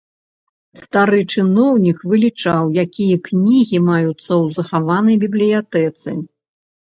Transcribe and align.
Стары 0.79 1.19
чыноўнік 1.33 1.99
вылічаў, 2.13 2.63
якія 2.85 3.17
кнігі 3.27 3.77
маюцца 3.91 4.23
ў 4.23 4.43
захаванай 4.57 5.15
бібліятэцы. 5.27 6.09